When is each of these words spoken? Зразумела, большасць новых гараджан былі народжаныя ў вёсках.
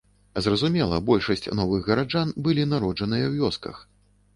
Зразумела, 0.45 0.99
большасць 1.11 1.47
новых 1.61 1.85
гараджан 1.91 2.35
былі 2.49 2.69
народжаныя 2.77 3.25
ў 3.31 3.41
вёсках. 3.41 3.75